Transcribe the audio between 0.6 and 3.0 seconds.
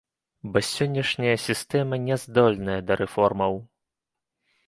сённяшняя сістэма няздольная да